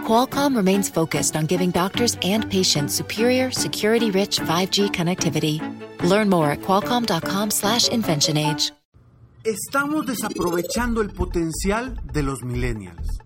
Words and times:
Qualcomm 0.00 0.56
remains 0.56 0.88
focused 0.88 1.36
on 1.36 1.46
giving 1.46 1.70
doctors 1.70 2.16
and 2.22 2.50
patients 2.50 2.94
superior, 2.94 3.52
security-rich 3.52 4.40
5G 4.40 4.90
connectivity. 4.90 5.60
Learn 6.02 6.28
more 6.28 6.50
at 6.50 6.62
qualcomm.com/inventionage. 6.62 8.72
Estamos 9.44 10.04
desaprovechando 10.04 11.00
el 11.00 11.10
potencial 11.10 11.98
de 12.12 12.22
los 12.22 12.42
millennials. 12.42 13.18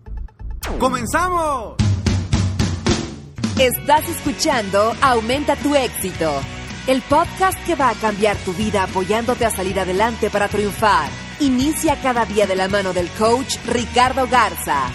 ¡Comenzamos! 0.79 1.75
Estás 3.59 4.07
escuchando 4.07 4.95
Aumenta 5.01 5.57
tu 5.57 5.75
éxito, 5.75 6.31
el 6.87 7.01
podcast 7.01 7.59
que 7.65 7.75
va 7.75 7.89
a 7.89 7.95
cambiar 7.95 8.37
tu 8.37 8.53
vida 8.53 8.83
apoyándote 8.83 9.45
a 9.45 9.49
salir 9.49 9.77
adelante 9.77 10.29
para 10.29 10.47
triunfar. 10.47 11.09
Inicia 11.41 12.01
cada 12.01 12.25
día 12.25 12.47
de 12.47 12.55
la 12.55 12.69
mano 12.69 12.93
del 12.93 13.09
coach 13.09 13.57
Ricardo 13.65 14.25
Garza 14.27 14.89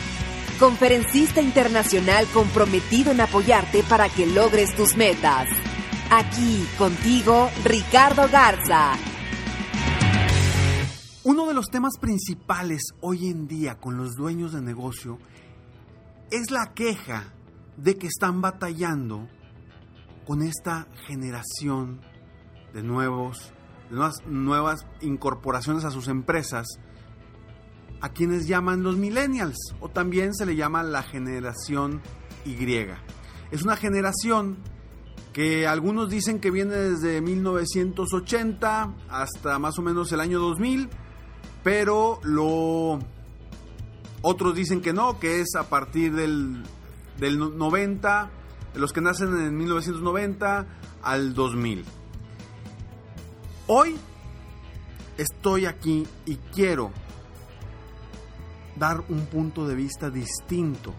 conferencista 0.60 1.40
internacional 1.40 2.26
comprometido 2.34 3.12
en 3.12 3.22
apoyarte 3.22 3.82
para 3.82 4.10
que 4.10 4.26
logres 4.26 4.76
tus 4.76 4.94
metas. 4.94 5.48
Aquí 6.10 6.66
contigo, 6.76 7.48
Ricardo 7.64 8.28
Garza. 8.30 8.92
Uno 11.24 11.46
de 11.46 11.54
los 11.54 11.68
temas 11.68 11.98
principales 11.98 12.82
hoy 13.00 13.28
en 13.28 13.48
día 13.48 13.76
con 13.76 13.96
los 13.96 14.16
dueños 14.16 14.52
de 14.52 14.60
negocio 14.60 15.18
es 16.30 16.50
la 16.50 16.74
queja 16.74 17.32
de 17.78 17.96
que 17.96 18.06
están 18.06 18.42
batallando 18.42 19.28
con 20.26 20.42
esta 20.42 20.88
generación 21.06 22.02
de 22.74 22.82
nuevos, 22.82 23.54
de 23.88 23.96
nuevas, 23.96 24.16
nuevas 24.26 24.86
incorporaciones 25.00 25.86
a 25.86 25.90
sus 25.90 26.08
empresas 26.08 26.66
a 28.00 28.08
quienes 28.10 28.46
llaman 28.46 28.82
los 28.82 28.96
millennials 28.96 29.56
o 29.80 29.88
también 29.88 30.34
se 30.34 30.46
le 30.46 30.56
llama 30.56 30.82
la 30.82 31.02
generación 31.02 32.00
Y. 32.44 32.56
Es 33.50 33.62
una 33.62 33.76
generación 33.76 34.58
que 35.32 35.66
algunos 35.66 36.10
dicen 36.10 36.40
que 36.40 36.50
viene 36.50 36.74
desde 36.74 37.20
1980 37.20 38.94
hasta 39.08 39.58
más 39.58 39.78
o 39.78 39.82
menos 39.82 40.10
el 40.12 40.20
año 40.20 40.40
2000, 40.40 40.88
pero 41.62 42.20
lo 42.22 42.98
otros 44.22 44.54
dicen 44.54 44.80
que 44.80 44.92
no, 44.92 45.18
que 45.18 45.40
es 45.40 45.54
a 45.54 45.68
partir 45.68 46.14
del, 46.14 46.62
del 47.18 47.38
90, 47.38 48.30
de 48.74 48.80
los 48.80 48.92
que 48.92 49.00
nacen 49.00 49.28
en 49.28 49.56
1990 49.56 50.66
al 51.02 51.34
2000. 51.34 51.84
Hoy 53.66 53.96
estoy 55.16 55.66
aquí 55.66 56.06
y 56.26 56.36
quiero 56.36 56.90
dar 58.80 59.04
un 59.10 59.26
punto 59.26 59.68
de 59.68 59.74
vista 59.74 60.08
distinto 60.08 60.94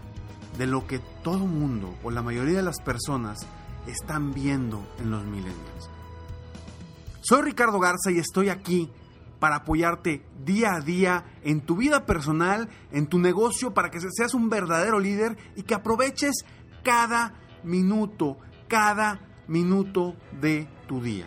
de 0.56 0.68
lo 0.68 0.86
que 0.86 1.00
todo 1.24 1.46
mundo 1.46 1.98
o 2.04 2.12
la 2.12 2.22
mayoría 2.22 2.56
de 2.56 2.62
las 2.62 2.80
personas 2.80 3.40
están 3.88 4.32
viendo 4.32 4.86
en 5.00 5.10
los 5.10 5.24
millennials. 5.24 5.90
Soy 7.22 7.42
Ricardo 7.42 7.80
Garza 7.80 8.12
y 8.12 8.18
estoy 8.18 8.50
aquí 8.50 8.88
para 9.40 9.56
apoyarte 9.56 10.24
día 10.44 10.76
a 10.76 10.80
día 10.80 11.24
en 11.42 11.60
tu 11.60 11.76
vida 11.76 12.06
personal, 12.06 12.68
en 12.92 13.08
tu 13.08 13.18
negocio, 13.18 13.74
para 13.74 13.90
que 13.90 13.98
seas 14.00 14.32
un 14.32 14.48
verdadero 14.48 15.00
líder 15.00 15.36
y 15.56 15.64
que 15.64 15.74
aproveches 15.74 16.44
cada 16.84 17.34
minuto, 17.64 18.36
cada 18.68 19.20
minuto 19.48 20.14
de 20.40 20.68
tu 20.86 21.02
día 21.02 21.26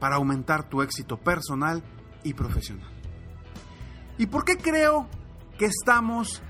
para 0.00 0.16
aumentar 0.16 0.68
tu 0.68 0.80
éxito 0.80 1.18
personal 1.18 1.82
y 2.22 2.32
profesional. 2.32 2.90
¿Y 4.16 4.26
por 4.26 4.44
qué 4.46 4.56
creo 4.56 5.06
que 5.58 5.66
estamos 5.66 6.42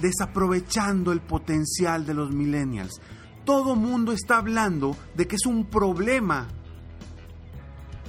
desaprovechando 0.00 1.12
el 1.12 1.20
potencial 1.20 2.06
de 2.06 2.14
los 2.14 2.30
millennials. 2.30 3.00
Todo 3.44 3.76
mundo 3.76 4.12
está 4.12 4.38
hablando 4.38 4.96
de 5.14 5.26
que 5.26 5.36
es 5.36 5.46
un 5.46 5.66
problema 5.66 6.48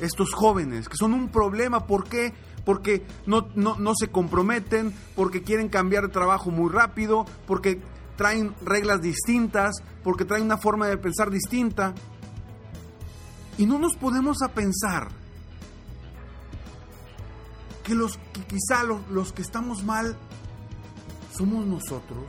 estos 0.02 0.34
jóvenes, 0.34 0.90
que 0.90 0.98
son 0.98 1.14
un 1.14 1.30
problema. 1.30 1.86
¿Por 1.86 2.08
qué? 2.08 2.34
Porque 2.66 3.06
no, 3.26 3.48
no, 3.56 3.94
se 3.96 4.10
comprometen, 4.10 4.94
porque 5.16 5.42
quieren 5.42 5.70
cambiar 5.70 6.04
de 6.04 6.10
trabajo 6.10 6.52
muy 6.52 6.70
rápido, 6.72 7.26
porque 7.46 7.82
traen 8.16 8.54
reglas 8.64 9.02
distintas, 9.02 9.76
porque 10.04 10.26
traen 10.26 10.44
una 10.44 10.58
forma 10.58 10.88
de 10.88 10.98
pensar 10.98 11.30
distinta. 11.30 11.94
Y 13.58 13.66
no 13.66 13.80
nos 13.80 13.96
podemos 13.96 14.42
a 14.42 14.50
pensar 14.50 15.08
que 17.84 17.96
los 17.96 18.18
que 18.34 18.42
quizá 18.46 18.84
los, 18.84 19.08
los 19.10 19.32
que 19.32 19.42
estamos 19.42 19.84
mal 19.84 20.18
somos 21.38 21.66
nosotros. 21.66 22.26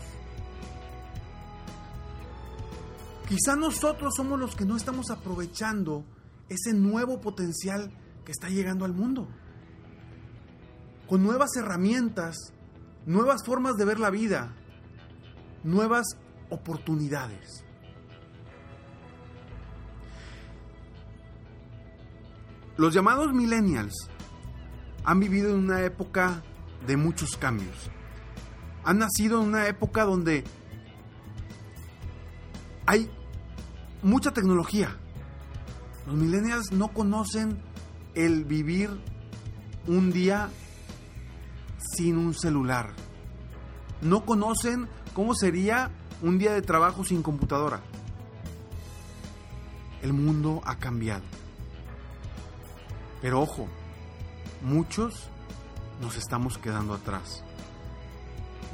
Quizá 3.29 3.57
nosotros 3.57 4.15
somos 4.17 4.39
los 4.39 4.55
que 4.55 4.65
no 4.65 4.77
estamos 4.77 5.11
aprovechando 5.11 6.05
ese 6.49 6.73
nuevo 6.73 7.21
potencial 7.21 7.91
que 8.25 8.33
está 8.33 8.49
llegando 8.49 8.85
al 8.85 8.93
mundo. 8.93 9.29
Con 11.09 11.23
nuevas 11.23 11.57
herramientas, 11.57 12.37
nuevas 13.07 13.45
formas 13.45 13.77
de 13.77 13.85
ver 13.85 13.99
la 13.99 14.11
vida, 14.11 14.55
nuevas 15.65 16.07
oportunidades. 16.51 17.65
Los 22.77 22.95
llamados 22.95 23.33
millennials 23.33 23.95
han 25.05 25.21
vivido 25.21 25.51
en 25.51 25.65
una 25.65 25.83
época 25.83 26.43
de 26.87 26.97
muchos 26.97 27.37
cambios 27.37 27.91
han 28.89 29.01
nacido 29.01 29.43
en 29.43 29.49
una 29.49 29.67
época 29.67 30.05
donde 30.05 30.45
hay 32.87 33.11
mucha 34.03 34.33
tecnología. 34.33 34.97
Los 36.07 36.17
millennials 36.17 36.73
no 36.73 36.89
conocen 36.89 37.61
el 38.15 38.47
vivir 38.47 38.89
un 39.87 40.11
día 40.11 40.49
sin 41.77 42.17
un 42.17 42.33
celular. 42.33 42.95
No 44.01 44.25
conocen 44.25 44.89
cómo 45.13 45.35
sería 45.35 45.91
un 46.23 46.39
día 46.39 46.55
de 46.55 46.63
trabajo 46.63 47.05
sin 47.05 47.23
computadora. 47.23 47.83
El 50.01 50.15
mundo 50.15 50.63
ha 50.65 50.79
cambiado. 50.79 51.25
Pero 53.21 53.43
ojo, 53.43 53.69
muchos 54.63 55.29
nos 56.01 56.17
estamos 56.17 56.57
quedando 56.57 56.95
atrás 56.95 57.45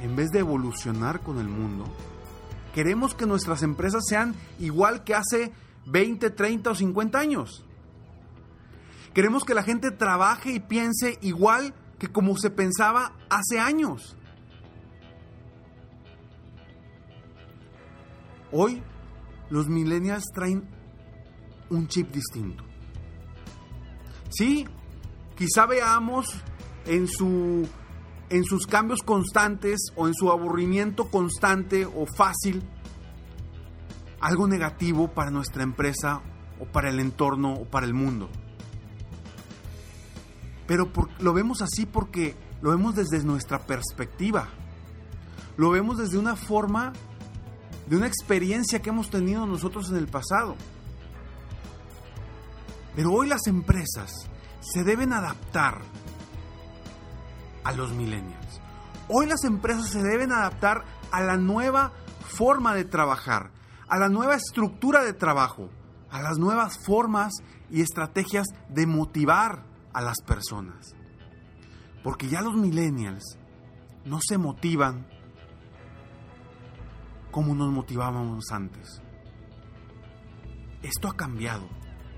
en 0.01 0.15
vez 0.15 0.31
de 0.31 0.39
evolucionar 0.39 1.21
con 1.21 1.39
el 1.39 1.47
mundo, 1.47 1.85
queremos 2.73 3.15
que 3.15 3.25
nuestras 3.25 3.63
empresas 3.63 4.03
sean 4.07 4.35
igual 4.59 5.03
que 5.03 5.15
hace 5.15 5.51
20, 5.85 6.29
30 6.29 6.71
o 6.71 6.75
50 6.75 7.19
años. 7.19 7.65
Queremos 9.13 9.45
que 9.45 9.53
la 9.53 9.63
gente 9.63 9.91
trabaje 9.91 10.51
y 10.51 10.59
piense 10.59 11.17
igual 11.21 11.73
que 11.97 12.09
como 12.09 12.35
se 12.37 12.49
pensaba 12.49 13.13
hace 13.29 13.59
años. 13.59 14.17
Hoy 18.51 18.81
los 19.49 19.67
millennials 19.67 20.25
traen 20.33 20.67
un 21.69 21.87
chip 21.87 22.11
distinto. 22.11 22.63
Sí, 24.29 24.67
quizá 25.35 25.65
veamos 25.65 26.27
en 26.85 27.07
su 27.07 27.67
en 28.29 28.43
sus 28.43 28.65
cambios 28.65 29.01
constantes 29.01 29.91
o 29.95 30.07
en 30.07 30.13
su 30.13 30.31
aburrimiento 30.31 31.09
constante 31.09 31.85
o 31.85 32.05
fácil 32.05 32.63
algo 34.19 34.47
negativo 34.47 35.09
para 35.09 35.29
nuestra 35.29 35.63
empresa 35.63 36.21
o 36.59 36.65
para 36.65 36.89
el 36.89 36.99
entorno 36.99 37.53
o 37.53 37.65
para 37.65 37.85
el 37.85 37.93
mundo. 37.93 38.29
Pero 40.67 40.91
lo 41.19 41.33
vemos 41.33 41.61
así 41.61 41.85
porque 41.85 42.35
lo 42.61 42.71
vemos 42.71 42.95
desde 42.95 43.23
nuestra 43.23 43.59
perspectiva. 43.59 44.49
Lo 45.57 45.69
vemos 45.69 45.97
desde 45.99 46.17
una 46.17 46.35
forma, 46.35 46.93
de 47.87 47.97
una 47.97 48.07
experiencia 48.07 48.81
que 48.81 48.89
hemos 48.89 49.09
tenido 49.09 49.45
nosotros 49.45 49.89
en 49.91 49.97
el 49.97 50.07
pasado. 50.07 50.55
Pero 52.95 53.11
hoy 53.11 53.27
las 53.27 53.45
empresas 53.45 54.11
se 54.59 54.83
deben 54.83 55.13
adaptar 55.13 55.81
a 57.65 57.73
los 57.73 57.91
millennials. 57.93 58.61
Hoy 59.09 59.25
las 59.25 59.43
empresas 59.43 59.89
se 59.89 60.01
deben 60.01 60.31
adaptar 60.31 60.85
a 61.11 61.21
la 61.21 61.35
nueva 61.35 61.91
forma 62.21 62.73
de 62.73 62.85
trabajar, 62.85 63.51
a 63.89 63.99
la 63.99 64.07
nueva 64.07 64.35
estructura 64.35 65.03
de 65.03 65.13
trabajo, 65.13 65.69
a 66.09 66.21
las 66.21 66.37
nuevas 66.37 66.79
formas 66.85 67.33
y 67.69 67.81
estrategias 67.81 68.47
de 68.69 68.87
motivar 68.87 69.65
a 69.93 70.01
las 70.01 70.21
personas. 70.25 70.95
Porque 72.03 72.27
ya 72.29 72.41
los 72.41 72.55
millennials 72.55 73.37
no 74.05 74.19
se 74.21 74.37
motivan 74.37 75.07
como 77.31 77.53
nos 77.53 77.71
motivábamos 77.71 78.45
antes. 78.51 79.01
Esto 80.83 81.09
ha 81.09 81.17
cambiado. 81.17 81.67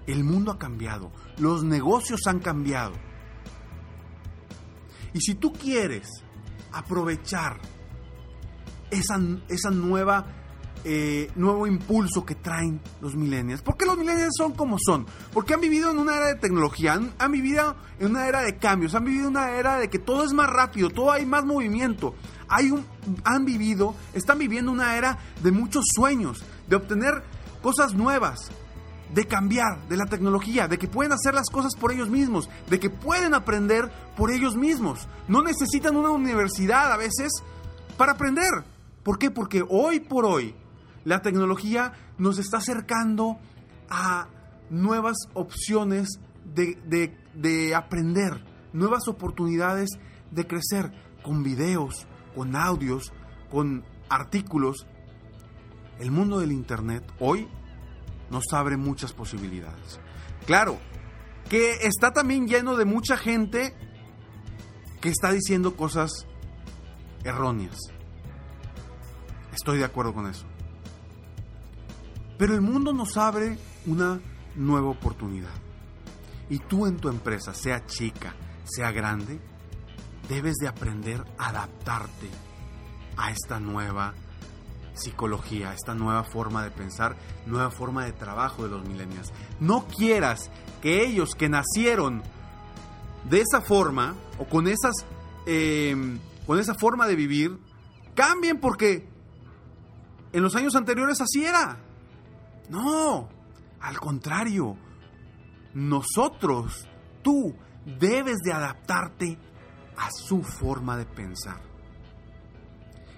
El 0.05 0.23
mundo 0.23 0.51
ha 0.51 0.59
cambiado. 0.59 1.11
Los 1.37 1.63
negocios 1.63 2.21
han 2.27 2.39
cambiado. 2.39 2.93
Y 5.17 5.21
si 5.21 5.33
tú 5.33 5.51
quieres 5.51 6.07
aprovechar 6.71 7.59
esa, 8.91 9.19
esa 9.49 9.71
nueva 9.71 10.27
eh, 10.83 11.31
nuevo 11.35 11.65
impulso 11.65 12.23
que 12.23 12.35
traen 12.35 12.79
los 13.01 13.15
millennials. 13.15 13.63
¿Por 13.63 13.75
qué 13.75 13.85
los 13.87 13.97
millennials 13.97 14.35
son 14.37 14.53
como 14.53 14.77
son? 14.79 15.07
Porque 15.33 15.55
han 15.55 15.59
vivido 15.59 15.89
en 15.89 15.97
una 15.97 16.17
era 16.17 16.27
de 16.27 16.35
tecnología, 16.35 16.93
han, 16.93 17.31
vivido 17.31 17.75
en 17.99 18.11
una 18.11 18.27
era 18.27 18.43
de 18.43 18.57
cambios, 18.57 18.93
han 18.93 19.05
vivido 19.05 19.23
en 19.23 19.31
una 19.31 19.49
era 19.57 19.79
de 19.79 19.89
que 19.89 19.97
todo 19.97 20.23
es 20.23 20.33
más 20.33 20.49
rápido, 20.49 20.91
todo 20.91 21.11
hay 21.11 21.25
más 21.25 21.45
movimiento. 21.45 22.13
Hay 22.47 22.69
un, 22.69 22.85
han 23.23 23.43
vivido, 23.43 23.95
están 24.13 24.37
viviendo 24.37 24.71
una 24.71 24.97
era 24.97 25.17
de 25.41 25.51
muchos 25.51 25.83
sueños, 25.95 26.43
de 26.67 26.75
obtener 26.75 27.23
cosas 27.63 27.95
nuevas, 27.95 28.51
de 29.13 29.25
cambiar, 29.25 29.87
de 29.87 29.97
la 29.97 30.05
tecnología, 30.05 30.67
de 30.67 30.77
que 30.77 30.87
pueden 30.87 31.11
hacer 31.11 31.33
las 31.33 31.49
cosas 31.49 31.73
por 31.75 31.91
ellos 31.91 32.09
mismos, 32.09 32.49
de 32.69 32.79
que 32.79 32.89
pueden 32.89 33.33
aprender 33.33 33.91
por 34.15 34.31
ellos 34.31 34.55
mismos. 34.55 35.07
No 35.27 35.41
necesitan 35.41 35.95
una 35.95 36.11
universidad 36.11 36.91
a 36.91 36.97
veces 36.97 37.31
para 37.97 38.13
aprender. 38.13 38.63
¿Por 39.03 39.17
qué? 39.17 39.31
Porque 39.31 39.63
hoy 39.67 39.99
por 39.99 40.25
hoy 40.25 40.55
la 41.05 41.21
tecnología 41.21 41.93
nos 42.17 42.37
está 42.37 42.57
acercando 42.57 43.37
a 43.89 44.27
nuevas 44.69 45.15
opciones 45.33 46.19
de, 46.53 47.75
aprender, 47.75 48.43
nuevas 48.73 49.07
oportunidades 49.07 49.89
de 50.31 50.45
crecer 50.45 50.91
con 51.23 51.43
videos, 51.43 52.07
con 52.35 52.55
audios, 52.55 53.13
con 53.49 53.83
artículos. 54.09 54.85
El 55.99 56.11
mundo 56.11 56.39
del 56.39 56.51
Internet 56.51 57.03
hoy 57.19 57.47
nos 58.29 58.45
abre 58.53 58.77
muchas 58.77 59.13
posibilidades. 59.13 59.99
Claro, 60.45 60.77
que 61.49 61.73
está 61.81 62.13
también 62.13 62.47
lleno 62.47 62.75
de 62.75 62.85
mucha 62.85 63.17
gente 63.17 63.73
que 65.01 65.09
está 65.09 65.31
diciendo 65.31 65.75
cosas 65.75 66.25
erróneas. 67.23 67.77
Estoy 69.53 69.79
de 69.79 69.85
acuerdo 69.85 70.13
con 70.13 70.27
eso. 70.27 70.45
Pero 72.37 72.53
el 72.53 72.61
mundo 72.61 72.93
nos 72.93 73.17
abre 73.17 73.57
una 73.85 74.21
nueva 74.55 74.89
oportunidad. 74.89 75.53
Y 76.49 76.59
tú 76.59 76.85
en 76.85 76.97
tu 76.97 77.09
empresa, 77.09 77.53
sea 77.53 77.85
chica, 77.85 78.35
sea 78.63 78.91
grande, 78.91 79.39
debes 80.29 80.55
de 80.55 80.67
aprender 80.67 81.23
a 81.37 81.49
adaptarte 81.49 82.29
a 83.17 83.31
esta 83.31 83.59
nueva 83.59 84.13
psicología, 84.97 85.73
esta 85.73 85.93
nueva 85.93 86.23
forma 86.23 86.63
de 86.63 86.71
pensar, 86.71 87.15
nueva 87.45 87.71
forma 87.71 88.05
de 88.05 88.13
trabajo 88.13 88.63
de 88.63 88.69
los 88.69 88.87
millennials. 88.87 89.31
No 89.59 89.85
quieras 89.87 90.49
que 90.81 91.05
ellos 91.05 91.35
que 91.35 91.49
nacieron 91.49 92.23
de 93.29 93.41
esa 93.41 93.61
forma 93.61 94.15
o 94.39 94.45
con 94.45 94.67
esas 94.67 94.93
em, 95.45 96.19
con 96.45 96.59
esa 96.59 96.75
forma 96.75 97.07
de 97.07 97.15
vivir 97.15 97.57
cambien 98.15 98.59
porque 98.59 99.07
en 100.33 100.43
los 100.43 100.55
años 100.55 100.75
anteriores 100.75 101.21
así 101.21 101.45
era. 101.45 101.77
No, 102.69 103.29
al 103.79 103.99
contrario, 103.99 104.77
nosotros, 105.73 106.87
tú, 107.23 107.55
debes 107.85 108.37
de 108.43 108.51
adaptarte 108.51 109.39
a 109.95 110.09
su 110.11 110.43
forma 110.43 110.97
de 110.97 111.05
pensar 111.05 111.66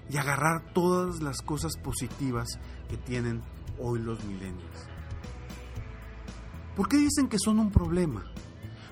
y 0.09 0.17
agarrar 0.17 0.73
todas 0.73 1.21
las 1.21 1.41
cosas 1.41 1.77
positivas 1.77 2.47
que 2.89 2.97
tienen 2.97 3.41
hoy 3.79 3.99
los 3.99 4.23
milenios. 4.23 4.71
¿Por 6.75 6.87
qué 6.87 6.97
dicen 6.97 7.27
que 7.27 7.37
son 7.39 7.59
un 7.59 7.71
problema? 7.71 8.23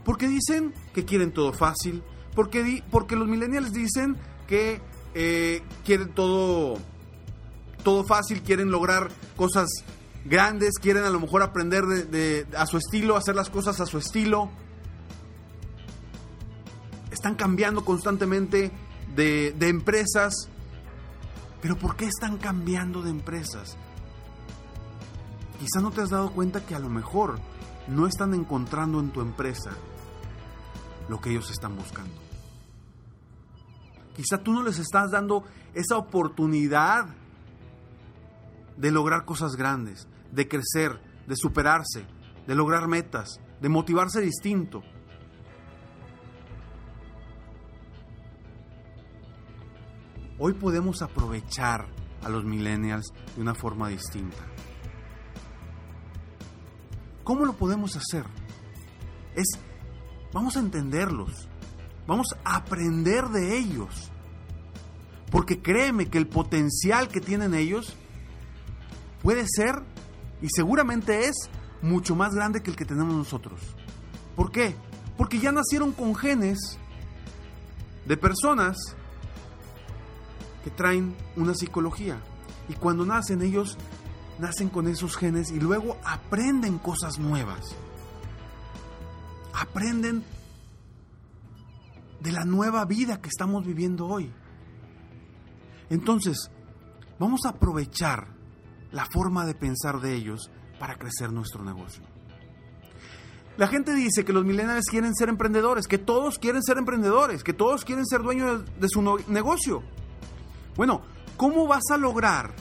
Porque 0.04 0.28
dicen 0.28 0.74
que 0.94 1.06
quieren 1.06 1.32
todo 1.32 1.54
fácil, 1.54 2.04
porque, 2.36 3.16
los 3.16 3.28
millennials 3.28 3.74
dicen 3.74 4.16
que 4.46 4.80
eh, 5.16 5.64
quieren 5.84 6.14
todo, 6.14 6.78
todo 7.84 8.04
fácil, 8.04 8.44
quieren 8.44 8.70
lograr 8.70 9.10
cosas 9.36 9.68
grandes, 10.24 10.76
quieren 10.80 11.04
a 11.04 11.10
lo 11.10 11.20
mejor 11.20 11.42
aprender 11.42 11.86
de, 11.86 12.46
a 12.56 12.68
su 12.68 12.78
estilo, 12.78 13.18
hacer 13.18 13.36
las 13.36 13.50
cosas 13.50 13.82
a 13.82 13.86
su 13.88 13.98
estilo. 13.98 14.52
Están 17.10 17.34
cambiando 17.34 17.84
constantemente 17.84 18.72
de, 19.16 19.56
de 19.58 19.70
empresas. 19.70 20.50
Pero 21.62 21.78
¿por 21.78 21.96
qué 21.96 22.06
están 22.06 22.38
cambiando 22.38 23.02
de 23.02 23.10
empresas? 23.10 23.78
Quizá 25.60 25.82
no 25.82 25.92
te 25.92 26.02
has 26.02 26.10
dado 26.10 26.32
cuenta 26.32 26.66
que 26.66 26.76
a 26.76 26.80
lo 26.80 26.90
mejor 26.90 27.40
no 27.88 28.06
están 28.06 28.34
encontrando 28.34 29.00
en 29.00 29.12
tu 29.12 29.22
empresa 29.22 29.72
lo 31.10 31.20
que 31.20 31.32
ellos 31.32 31.50
están 31.50 31.76
buscando. 31.76 32.14
Quizá 34.16 34.38
tú 34.40 34.52
no 34.54 34.64
les 34.64 34.80
estás 34.80 35.12
dando 35.12 35.44
esa 35.74 35.98
oportunidad 35.98 37.08
de 38.76 38.92
lograr 38.92 39.26
cosas 39.26 39.56
grandes 39.56 40.08
de 40.32 40.48
crecer, 40.48 41.00
de 41.28 41.36
superarse, 41.36 42.06
de 42.46 42.56
lograr 42.56 42.88
metas, 42.88 43.40
de 43.62 43.70
motivarse 43.70 44.22
distinto. 44.22 44.84
Hoy 50.40 50.54
podemos 50.54 51.02
aprovechar 51.02 51.88
a 52.24 52.30
los 52.30 52.44
millennials 52.44 53.12
de 53.36 53.42
una 53.42 53.56
forma 53.56 53.90
distinta. 53.90 54.38
¿Cómo 57.24 57.44
lo 57.44 57.54
podemos 57.54 57.96
hacer? 57.96 58.24
Es, 59.36 59.48
vamos 60.32 60.56
a 60.56 60.60
entenderlos, 60.60 61.50
vamos 62.06 62.28
a 62.44 62.58
aprender 62.58 63.30
de 63.30 63.58
ellos. 63.58 64.12
Porque 65.32 65.60
créeme 65.60 66.08
que 66.08 66.20
el 66.20 66.28
potencial 66.28 67.08
que 67.08 67.20
tienen 67.20 67.56
ellos 67.56 67.96
puede 69.24 69.46
ser 69.48 69.82
y 70.42 70.48
seguramente 70.56 71.28
es 71.28 71.50
mucho 71.82 72.16
más 72.16 72.36
grande 72.36 72.62
que 72.62 72.70
el 72.70 72.78
que 72.78 72.86
tenemos 72.86 73.16
nosotros. 73.16 73.60
¿Por 74.36 74.52
qué? 74.52 74.76
Porque 75.18 75.40
ya 75.40 75.52
nacieron 75.52 75.94
con 75.94 76.14
genes 76.14 76.78
de 78.06 78.18
personas 78.18 78.78
que 80.68 80.72
traen 80.72 81.16
una 81.38 81.54
psicología. 81.54 82.20
Y 82.68 82.74
cuando 82.74 83.06
nacen 83.06 83.42
ellos, 83.42 83.78
nacen 84.38 84.68
con 84.68 84.90
esos 84.90 85.16
genes 85.16 85.50
y 85.50 85.62
luego 85.62 85.96
aprenden 86.04 86.78
cosas 86.78 87.20
nuevas. 87.20 87.74
Aprenden 89.54 90.26
de 92.20 92.32
la 92.34 92.44
nueva 92.44 92.84
vida 92.84 93.22
que 93.22 93.30
estamos 93.30 93.66
viviendo 93.66 94.08
hoy. 94.08 94.30
Entonces, 95.90 96.52
vamos 97.18 97.46
a 97.46 97.52
aprovechar 97.52 98.28
la 98.92 99.06
forma 99.06 99.46
de 99.46 99.56
pensar 99.56 100.02
de 100.02 100.16
ellos 100.16 100.52
para 100.82 100.98
crecer 100.98 101.32
nuestro 101.32 101.64
negocio. 101.64 102.04
La 103.56 103.70
gente 103.70 103.96
dice 103.96 104.26
que 104.26 104.34
los 104.34 104.44
millennials 104.44 104.88
quieren 104.92 105.16
ser 105.16 105.30
emprendedores, 105.30 105.88
que 105.88 105.98
todos 105.98 106.38
quieren 106.38 106.62
ser 106.62 106.78
emprendedores, 106.78 107.42
que 107.42 107.54
todos 107.54 107.86
quieren 107.86 108.06
ser 108.06 108.22
dueños 108.22 108.66
de 108.82 108.90
su 108.90 109.02
negocio. 109.30 109.82
Bueno, 110.78 111.02
¿cómo 111.38 111.68
vas 111.68 111.84
a 111.92 111.98
lograr 111.98 112.54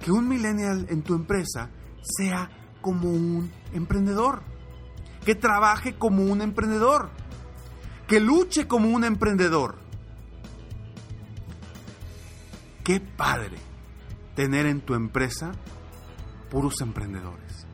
que 0.00 0.12
un 0.12 0.28
millennial 0.28 0.86
en 0.88 1.02
tu 1.02 1.14
empresa 1.14 1.70
sea 2.00 2.48
como 2.80 3.10
un 3.10 3.50
emprendedor? 3.72 4.44
Que 5.24 5.34
trabaje 5.34 5.98
como 5.98 6.22
un 6.22 6.40
emprendedor, 6.40 7.10
que 8.06 8.20
luche 8.20 8.68
como 8.68 8.88
un 8.88 9.04
emprendedor. 9.04 9.76
Qué 12.84 13.00
padre 13.00 13.58
tener 14.36 14.66
en 14.66 14.80
tu 14.80 14.94
empresa 14.94 15.52
puros 16.48 16.80
emprendedores. 16.80 17.66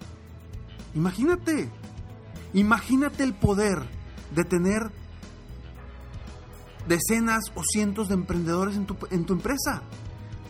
Imagínate, 0.95 1.69
imagínate 2.55 3.23
el 3.23 3.35
poder 3.35 3.83
de 4.35 4.45
tener 4.45 4.91
decenas 6.88 7.45
o 7.54 7.62
cientos 7.62 8.09
de 8.09 8.14
emprendedores 8.14 8.76
en 8.76 8.87
tu, 8.87 8.97
en 9.11 9.25
tu 9.25 9.35
empresa. 9.35 9.83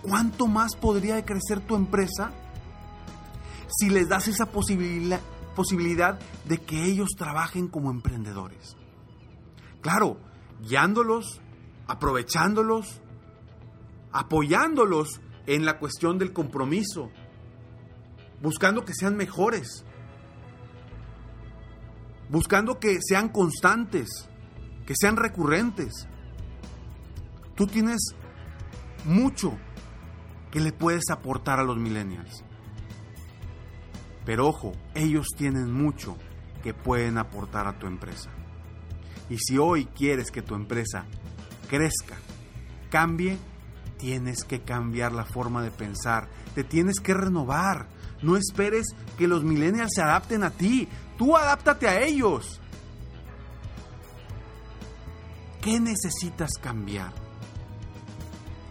¿Cuánto 0.02 0.46
más 0.46 0.76
podría 0.76 1.24
crecer 1.24 1.60
tu 1.60 1.74
empresa 1.74 2.32
si 3.68 3.90
les 3.90 4.08
das 4.08 4.28
esa 4.28 4.46
posibilidad, 4.46 5.20
posibilidad 5.54 6.18
de 6.46 6.58
que 6.58 6.84
ellos 6.84 7.10
trabajen 7.16 7.68
como 7.68 7.90
emprendedores? 7.90 8.76
Claro, 9.80 10.18
guiándolos, 10.62 11.40
aprovechándolos, 11.86 13.00
apoyándolos 14.12 15.20
en 15.46 15.64
la 15.64 15.78
cuestión 15.78 16.18
del 16.18 16.32
compromiso, 16.32 17.10
buscando 18.40 18.84
que 18.84 18.94
sean 18.94 19.16
mejores, 19.16 19.84
buscando 22.28 22.78
que 22.78 22.98
sean 23.00 23.28
constantes, 23.28 24.28
que 24.86 24.94
sean 24.98 25.16
recurrentes. 25.16 26.08
Tú 27.58 27.66
tienes 27.66 28.14
mucho 29.04 29.58
que 30.52 30.60
le 30.60 30.72
puedes 30.72 31.10
aportar 31.10 31.58
a 31.58 31.64
los 31.64 31.76
millennials. 31.76 32.44
Pero 34.24 34.46
ojo, 34.46 34.74
ellos 34.94 35.26
tienen 35.36 35.72
mucho 35.72 36.16
que 36.62 36.72
pueden 36.72 37.18
aportar 37.18 37.66
a 37.66 37.76
tu 37.76 37.88
empresa. 37.88 38.30
Y 39.28 39.38
si 39.38 39.58
hoy 39.58 39.86
quieres 39.86 40.30
que 40.30 40.40
tu 40.40 40.54
empresa 40.54 41.06
crezca, 41.68 42.14
cambie, 42.90 43.36
tienes 43.96 44.44
que 44.44 44.60
cambiar 44.60 45.10
la 45.10 45.24
forma 45.24 45.60
de 45.60 45.72
pensar, 45.72 46.28
te 46.54 46.62
tienes 46.62 47.00
que 47.00 47.12
renovar. 47.12 47.88
No 48.22 48.36
esperes 48.36 48.86
que 49.18 49.26
los 49.26 49.42
millennials 49.42 49.90
se 49.96 50.02
adapten 50.02 50.44
a 50.44 50.50
ti, 50.50 50.86
tú 51.16 51.36
adáptate 51.36 51.88
a 51.88 52.00
ellos. 52.02 52.60
¿Qué 55.60 55.80
necesitas 55.80 56.52
cambiar 56.62 57.26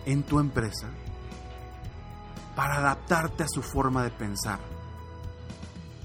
en 0.07 0.23
tu 0.23 0.39
empresa 0.39 0.87
para 2.55 2.77
adaptarte 2.77 3.43
a 3.43 3.47
su 3.47 3.61
forma 3.61 4.03
de 4.03 4.09
pensar? 4.09 4.59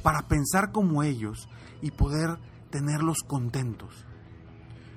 Para 0.03 0.27
pensar 0.29 0.73
como 0.73 1.03
ellos 1.05 1.49
y 1.81 1.93
poder 1.93 2.37
tenerlos 2.71 3.19
contentos. 3.27 4.05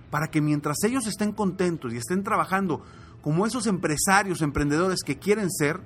Para 0.10 0.28
que 0.28 0.42
mientras 0.42 0.78
ellos 0.84 1.06
estén 1.06 1.32
contentos 1.32 1.94
y 1.94 1.98
estén 1.98 2.24
trabajando 2.24 2.84
como 3.22 3.46
esos 3.46 3.68
empresarios, 3.68 4.42
emprendedores 4.42 5.02
que 5.06 5.20
quieren 5.20 5.52
ser, 5.52 5.80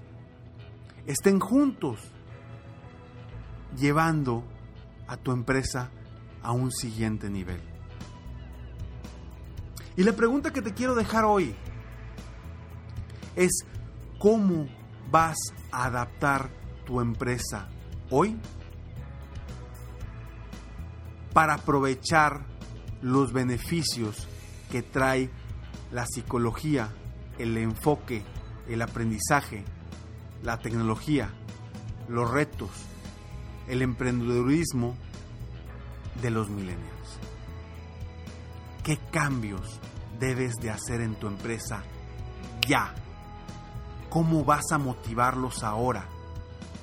estén 1.05 1.39
juntos 1.39 1.99
llevando 3.77 4.43
a 5.07 5.17
tu 5.17 5.31
empresa 5.31 5.91
a 6.41 6.53
un 6.53 6.71
siguiente 6.71 7.29
nivel. 7.29 7.61
Y 9.97 10.03
la 10.03 10.13
pregunta 10.13 10.53
que 10.53 10.61
te 10.61 10.73
quiero 10.73 10.95
dejar 10.95 11.25
hoy 11.25 11.53
es, 13.35 13.65
¿cómo 14.19 14.67
vas 15.11 15.37
a 15.71 15.85
adaptar 15.85 16.49
tu 16.85 17.01
empresa 17.01 17.69
hoy 18.09 18.37
para 21.33 21.55
aprovechar 21.55 22.45
los 23.01 23.31
beneficios 23.31 24.27
que 24.71 24.81
trae 24.81 25.29
la 25.91 26.05
psicología, 26.05 26.93
el 27.37 27.57
enfoque, 27.57 28.23
el 28.67 28.81
aprendizaje, 28.81 29.63
la 30.43 30.57
tecnología, 30.57 31.33
los 32.07 32.29
retos, 32.29 32.71
el 33.67 33.81
emprendedurismo 33.81 34.95
de 36.21 36.31
los 36.31 36.49
millennials? 36.49 37.19
¿Qué 38.83 38.97
cambios 39.11 39.79
debes 40.19 40.55
de 40.55 40.71
hacer 40.71 41.01
en 41.01 41.15
tu 41.15 41.27
empresa 41.27 41.83
ya? 42.67 42.93
¿Cómo 44.09 44.43
vas 44.43 44.71
a 44.71 44.77
motivarlos 44.77 45.63
ahora? 45.63 46.07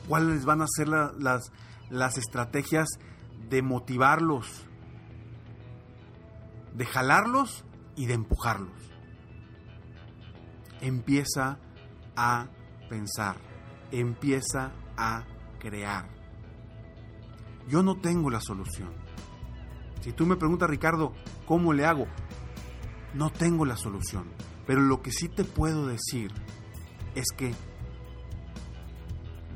¿Cuáles 0.08 0.44
van 0.44 0.62
a 0.62 0.66
ser 0.68 0.88
las, 0.88 1.50
las 1.90 2.18
estrategias 2.18 2.86
de 3.48 3.62
motivarlos? 3.62 4.66
De 6.74 6.86
jalarlos 6.86 7.64
y 7.96 8.06
de 8.06 8.14
empujarlos. 8.14 8.70
Empieza 10.80 11.58
a 12.16 12.46
pensar, 12.88 13.36
empieza 13.90 14.72
a 14.96 15.24
crear. 15.58 16.08
Yo 17.68 17.82
no 17.82 17.96
tengo 17.96 18.30
la 18.30 18.40
solución. 18.40 18.90
Si 20.02 20.12
tú 20.12 20.26
me 20.26 20.36
preguntas, 20.36 20.70
Ricardo, 20.70 21.12
¿cómo 21.46 21.72
le 21.72 21.84
hago? 21.84 22.06
No 23.14 23.30
tengo 23.30 23.64
la 23.64 23.76
solución, 23.76 24.30
pero 24.66 24.80
lo 24.80 25.02
que 25.02 25.10
sí 25.10 25.28
te 25.28 25.42
puedo 25.42 25.86
decir 25.86 26.32
es 27.16 27.26
que 27.36 27.52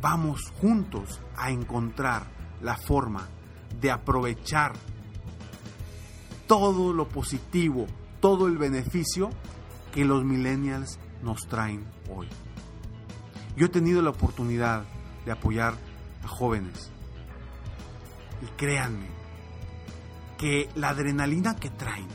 vamos 0.01 0.41
juntos 0.61 1.21
a 1.37 1.51
encontrar 1.51 2.25
la 2.63 2.77
forma 2.77 3.29
de 3.81 3.91
aprovechar 3.91 4.73
todo 6.47 6.93
lo 6.93 7.07
positivo, 7.09 7.87
todo 8.21 8.49
el 8.49 8.59
beneficio 8.59 9.31
que 9.93 10.05
los 10.05 10.25
millennials 10.25 10.99
nos 11.23 11.47
traen 11.47 11.85
hoy. 12.11 12.29
Yo 13.57 13.67
he 13.67 13.69
tenido 13.69 14.03
la 14.03 14.11
oportunidad 14.11 14.85
de 15.25 15.33
apoyar 15.33 15.75
a 16.25 16.29
jóvenes 16.29 16.91
y 18.43 18.47
créanme 18.57 19.07
que 20.39 20.71
la 20.75 20.89
adrenalina 20.89 21.57
que 21.57 21.69
traen, 21.69 22.09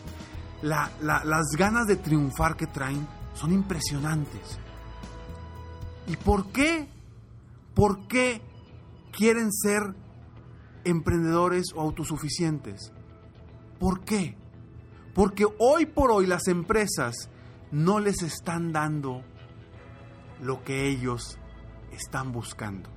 las 0.64 1.46
ganas 1.56 1.86
de 1.86 1.98
triunfar 1.98 2.58
que 2.58 2.66
traen 2.66 3.08
son 3.36 3.54
impresionantes. 3.54 4.60
¿Y 6.08 6.18
por 6.18 6.48
qué? 6.52 6.88
¿Por 7.74 8.08
qué 8.08 8.42
quieren 9.12 9.52
ser 9.52 9.96
emprendedores 10.84 11.68
o 11.76 11.82
autosuficientes? 11.82 12.92
¿Por 13.80 14.02
qué? 14.02 14.38
Porque 15.14 15.46
hoy 15.60 15.86
por 15.86 16.12
hoy 16.12 16.28
las 16.28 16.48
empresas 16.48 17.30
no 17.72 18.00
les 18.00 18.22
están 18.22 18.72
dando 18.72 19.24
lo 20.42 20.64
que 20.64 20.88
ellos 20.88 21.40
están 21.92 22.32
buscando. 22.32 22.90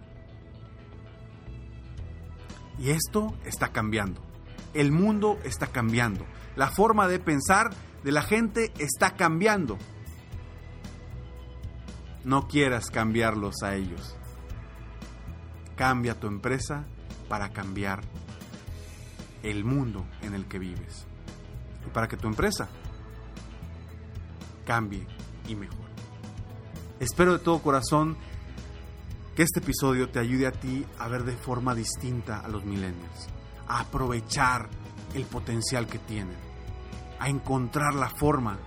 Y 2.78 2.90
esto 2.90 3.34
está 3.44 3.72
cambiando. 3.72 4.20
El 4.74 4.92
mundo 4.92 5.38
está 5.44 5.66
cambiando. 5.68 6.24
La 6.56 6.68
forma 6.68 7.08
de 7.08 7.18
pensar 7.18 7.70
de 8.04 8.12
la 8.12 8.22
gente 8.22 8.72
está 8.78 9.16
cambiando. 9.16 9.78
No 12.28 12.46
quieras 12.46 12.90
cambiarlos 12.90 13.62
a 13.62 13.74
ellos. 13.74 14.14
Cambia 15.76 16.20
tu 16.20 16.26
empresa 16.26 16.84
para 17.26 17.54
cambiar 17.54 18.02
el 19.42 19.64
mundo 19.64 20.04
en 20.20 20.34
el 20.34 20.44
que 20.44 20.58
vives. 20.58 21.06
Y 21.86 21.88
para 21.88 22.06
que 22.06 22.18
tu 22.18 22.28
empresa 22.28 22.68
cambie 24.66 25.06
y 25.48 25.54
mejore. 25.54 25.88
Espero 27.00 27.32
de 27.32 27.38
todo 27.38 27.62
corazón 27.62 28.18
que 29.34 29.42
este 29.42 29.60
episodio 29.60 30.10
te 30.10 30.18
ayude 30.18 30.48
a 30.48 30.52
ti 30.52 30.84
a 30.98 31.08
ver 31.08 31.24
de 31.24 31.34
forma 31.34 31.74
distinta 31.74 32.40
a 32.40 32.48
los 32.48 32.62
millennials, 32.62 33.26
a 33.66 33.80
aprovechar 33.80 34.68
el 35.14 35.24
potencial 35.24 35.86
que 35.86 35.98
tienen, 35.98 36.36
a 37.20 37.30
encontrar 37.30 37.94
la 37.94 38.10
forma 38.10 38.58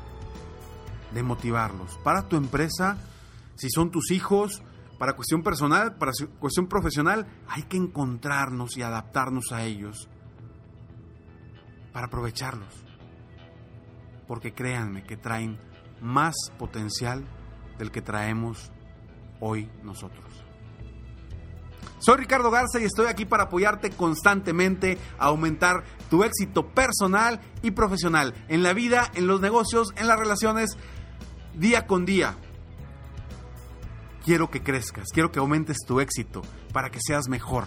de 1.13 1.21
motivarlos. 1.21 1.99
Para 2.03 2.27
tu 2.27 2.37
empresa, 2.37 2.97
si 3.55 3.70
son 3.70 3.91
tus 3.91 4.12
hijos, 4.12 4.62
para 5.01 5.15
cuestión 5.15 5.41
personal, 5.41 5.96
para 5.96 6.12
cuestión 6.39 6.67
profesional, 6.67 7.25
hay 7.48 7.63
que 7.63 7.77
encontrarnos 7.77 8.77
y 8.77 8.84
adaptarnos 8.84 9.51
a 9.51 9.63
ellos 9.63 10.08
para 11.91 12.05
aprovecharlos. 12.05 12.86
Porque 14.27 14.53
créanme 14.53 15.03
que 15.03 15.17
traen 15.17 15.60
más 16.01 16.36
potencial 16.60 17.25
del 17.79 17.89
que 17.89 18.03
traemos 18.03 18.72
hoy 19.39 19.72
nosotros. 19.81 20.46
Soy 21.98 22.17
Ricardo 22.17 22.50
Garza 22.50 22.79
y 22.79 22.84
estoy 22.84 23.08
aquí 23.08 23.25
para 23.25 23.43
apoyarte 23.43 23.89
constantemente 23.91 24.98
a 25.20 25.25
aumentar 25.25 25.84
tu 26.10 26.24
éxito 26.24 26.67
personal 26.67 27.39
y 27.62 27.72
profesional 27.72 28.34
en 28.48 28.63
la 28.63 28.74
vida, 28.74 29.12
en 29.15 29.27
los 29.27 29.41
negocios, 29.41 29.93
en 29.98 30.08
las 30.08 30.20
relaciones, 30.20 30.77
día 31.55 31.88
con 31.88 32.05
día. 32.05 32.36
Quiero 34.23 34.51
que 34.51 34.61
crezcas, 34.61 35.07
quiero 35.13 35.31
que 35.31 35.39
aumentes 35.39 35.77
tu 35.85 35.99
éxito 35.99 36.43
para 36.71 36.91
que 36.91 36.99
seas 37.01 37.27
mejor. 37.27 37.65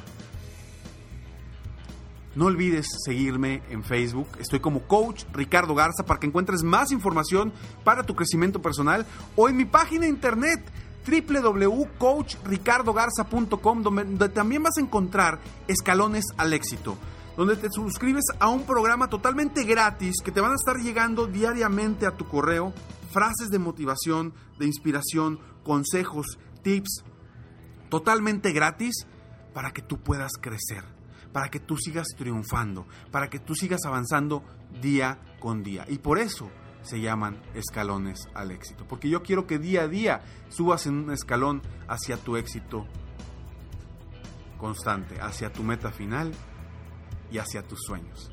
No 2.37 2.47
olvides 2.47 2.87
seguirme 3.05 3.63
en 3.71 3.85
Facebook. 3.85 4.27
Estoy 4.41 4.61
como 4.61 4.83
Coach 4.83 5.25
Ricardo 5.33 5.75
Garza 5.75 6.05
para 6.05 6.19
que 6.19 6.27
encuentres 6.27 6.63
más 6.63 6.91
información 6.91 7.53
para 7.85 8.03
tu 8.03 8.17
crecimiento 8.17 8.61
personal 8.61 9.07
o 9.37 9.49
en 9.49 9.57
mi 9.57 9.65
página 9.65 10.07
internet 10.07 10.61
www.coachricardogarza.com, 11.07 13.83
donde 13.83 14.29
también 14.31 14.63
vas 14.63 14.79
a 14.79 14.81
encontrar 14.81 15.39
escalones 15.69 16.25
al 16.37 16.53
éxito, 16.53 16.97
donde 17.37 17.57
te 17.57 17.71
suscribes 17.71 18.25
a 18.39 18.49
un 18.49 18.65
programa 18.65 19.09
totalmente 19.09 19.65
gratis 19.65 20.17
que 20.25 20.33
te 20.33 20.41
van 20.41 20.53
a 20.53 20.57
estar 20.57 20.79
llegando 20.79 21.27
diariamente 21.27 22.07
a 22.07 22.13
tu 22.13 22.27
correo, 22.27 22.73
frases 23.15 23.49
de 23.51 23.61
motivación, 23.61 24.35
de 24.59 24.67
inspiración, 24.67 25.39
consejos, 25.63 26.27
tips, 26.63 27.05
totalmente 27.89 28.53
gratis 28.53 29.07
para 29.55 29.71
que 29.71 29.83
tú 29.83 30.03
puedas 30.03 30.33
crecer, 30.41 30.83
para 31.33 31.49
que 31.49 31.61
tú 31.61 31.77
sigas 31.77 32.09
triunfando, 32.19 32.87
para 33.13 33.31
que 33.31 33.39
tú 33.39 33.55
sigas 33.55 33.85
avanzando 33.87 34.43
día 34.83 35.21
con 35.39 35.63
día. 35.63 35.87
Y 35.89 35.99
por 35.99 36.19
eso 36.19 36.51
se 36.83 37.01
llaman 37.01 37.41
escalones 37.55 38.29
al 38.35 38.51
éxito. 38.51 38.85
Porque 38.89 39.09
yo 39.09 39.23
quiero 39.23 39.47
que 39.47 39.61
día 39.61 39.83
a 39.83 39.89
día 39.89 40.23
subas 40.49 40.87
en 40.87 40.95
un 41.05 41.13
escalón 41.13 41.63
hacia 41.89 42.17
tu 42.17 42.37
éxito 42.37 42.87
constante, 44.59 45.21
hacia 45.21 45.53
tu 45.53 45.63
meta 45.63 45.93
final 45.93 46.33
y 47.31 47.39
hacia 47.39 47.63
tus 47.63 47.81
sueños. 47.87 48.33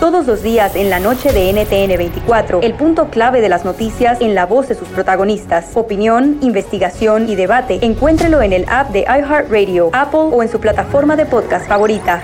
Todos 0.00 0.26
los 0.26 0.42
días 0.42 0.76
en 0.76 0.90
la 0.90 1.00
noche 1.00 1.32
de 1.32 1.50
NTN 1.50 1.96
24, 1.96 2.60
el 2.60 2.74
punto 2.74 3.08
clave 3.08 3.40
de 3.40 3.48
las 3.48 3.64
noticias 3.64 4.20
en 4.20 4.34
la 4.34 4.44
voz 4.44 4.68
de 4.68 4.74
sus 4.74 4.88
protagonistas. 4.88 5.74
Opinión, 5.74 6.36
investigación 6.42 7.30
y 7.30 7.34
debate. 7.34 7.78
Encuéntrelo 7.80 8.42
en 8.42 8.52
el 8.52 8.66
app 8.68 8.90
de 8.90 9.00
iHeartRadio, 9.00 9.88
Apple 9.94 10.28
o 10.32 10.42
en 10.42 10.50
su 10.50 10.60
plataforma 10.60 11.16
de 11.16 11.24
podcast 11.24 11.66
favorita. 11.66 12.22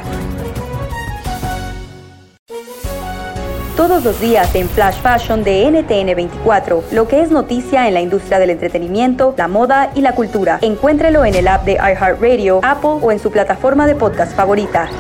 Todos 3.75 4.05
los 4.05 4.21
días 4.21 4.55
en 4.55 4.69
Flash 4.69 5.01
Fashion 5.01 5.43
de 5.43 5.71
NTN 5.71 6.15
24, 6.15 6.85
lo 6.93 7.09
que 7.09 7.23
es 7.23 7.31
noticia 7.31 7.89
en 7.89 7.95
la 7.95 8.03
industria 8.03 8.39
del 8.39 8.51
entretenimiento, 8.51 9.35
la 9.39 9.49
moda 9.49 9.93
y 9.95 10.03
la 10.03 10.15
cultura. 10.15 10.59
Encuéntrelo 10.61 11.25
en 11.25 11.35
el 11.35 11.49
app 11.49 11.65
de 11.65 11.73
iHeartRadio, 11.73 12.61
Apple 12.63 12.99
o 13.01 13.11
en 13.11 13.19
su 13.19 13.31
plataforma 13.31 13.87
de 13.87 13.95
podcast 13.95 14.37
favorita. 14.37 14.91